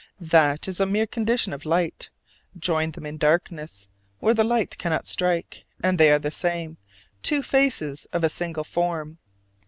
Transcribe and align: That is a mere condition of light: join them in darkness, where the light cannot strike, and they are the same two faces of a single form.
That 0.19 0.67
is 0.67 0.79
a 0.79 0.87
mere 0.87 1.05
condition 1.05 1.53
of 1.53 1.63
light: 1.63 2.09
join 2.57 2.89
them 2.89 3.05
in 3.05 3.19
darkness, 3.19 3.87
where 4.17 4.33
the 4.33 4.43
light 4.43 4.79
cannot 4.79 5.05
strike, 5.05 5.63
and 5.83 5.99
they 5.99 6.09
are 6.09 6.17
the 6.17 6.31
same 6.31 6.77
two 7.21 7.43
faces 7.43 8.05
of 8.11 8.23
a 8.23 8.27
single 8.29 8.63
form. 8.63 9.19